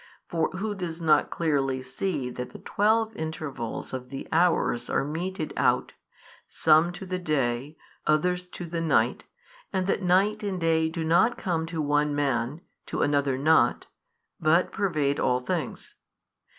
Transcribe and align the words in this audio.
For 0.27 0.49
who 0.53 0.73
does 0.73 0.99
not 0.99 1.29
clearly 1.29 1.83
see 1.83 2.31
that 2.31 2.53
the 2.53 2.57
twelve 2.57 3.15
intervals 3.15 3.93
of 3.93 4.09
the 4.09 4.27
hours 4.31 4.89
are 4.89 5.03
meted 5.03 5.53
out, 5.55 5.93
some 6.47 6.91
to 6.93 7.05
the 7.05 7.19
day, 7.19 7.77
others 8.07 8.47
to 8.47 8.65
the 8.65 8.81
night, 8.81 9.25
and 9.71 9.85
that 9.85 10.01
night 10.01 10.41
and 10.41 10.59
day 10.59 10.89
do 10.89 11.03
not 11.03 11.37
come 11.37 11.67
to 11.67 11.83
one 11.83 12.15
man, 12.15 12.61
to 12.87 13.03
another 13.03 13.37
not, 13.37 13.85
but 14.39 14.71
pervade 14.71 15.19
all 15.19 15.39
things? 15.39 15.97